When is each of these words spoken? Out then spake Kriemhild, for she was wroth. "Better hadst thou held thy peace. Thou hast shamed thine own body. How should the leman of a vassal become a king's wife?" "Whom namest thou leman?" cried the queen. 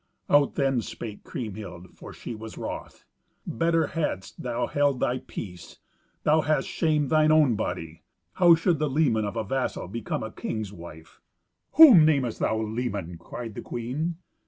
Out 0.31 0.55
then 0.55 0.81
spake 0.81 1.23
Kriemhild, 1.23 1.91
for 1.95 2.11
she 2.11 2.33
was 2.33 2.57
wroth. 2.57 3.05
"Better 3.45 3.85
hadst 3.85 4.41
thou 4.41 4.65
held 4.65 4.99
thy 4.99 5.19
peace. 5.19 5.77
Thou 6.23 6.41
hast 6.41 6.67
shamed 6.67 7.11
thine 7.11 7.31
own 7.31 7.53
body. 7.55 8.01
How 8.33 8.55
should 8.55 8.79
the 8.79 8.89
leman 8.89 9.25
of 9.25 9.35
a 9.35 9.43
vassal 9.43 9.87
become 9.87 10.23
a 10.23 10.31
king's 10.31 10.73
wife?" 10.73 11.21
"Whom 11.73 12.03
namest 12.03 12.39
thou 12.39 12.57
leman?" 12.59 13.19
cried 13.19 13.53
the 13.53 13.61
queen. 13.61 14.15